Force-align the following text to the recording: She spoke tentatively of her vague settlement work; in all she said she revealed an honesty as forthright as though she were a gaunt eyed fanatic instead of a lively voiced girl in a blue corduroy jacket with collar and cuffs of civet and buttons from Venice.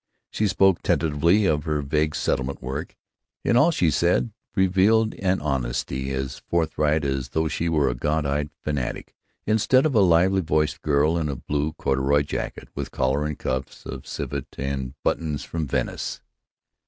She 0.31 0.47
spoke 0.47 0.81
tentatively 0.81 1.45
of 1.45 1.65
her 1.65 1.83
vague 1.83 2.15
settlement 2.15 2.59
work; 2.59 2.95
in 3.43 3.55
all 3.55 3.69
she 3.69 3.91
said 3.91 4.31
she 4.55 4.61
revealed 4.61 5.13
an 5.19 5.39
honesty 5.39 6.09
as 6.11 6.39
forthright 6.49 7.05
as 7.05 7.29
though 7.29 7.47
she 7.47 7.69
were 7.69 7.87
a 7.87 7.93
gaunt 7.93 8.25
eyed 8.25 8.49
fanatic 8.63 9.13
instead 9.45 9.85
of 9.85 9.93
a 9.93 9.99
lively 10.01 10.41
voiced 10.41 10.81
girl 10.81 11.19
in 11.19 11.29
a 11.29 11.35
blue 11.35 11.73
corduroy 11.73 12.23
jacket 12.23 12.67
with 12.73 12.89
collar 12.89 13.27
and 13.27 13.37
cuffs 13.37 13.85
of 13.85 14.07
civet 14.07 14.47
and 14.57 14.95
buttons 15.03 15.43
from 15.43 15.67
Venice. 15.67 16.19